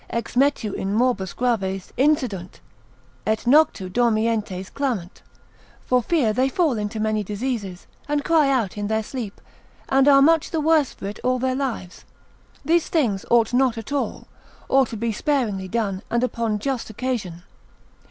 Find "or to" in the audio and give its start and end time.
14.67-14.97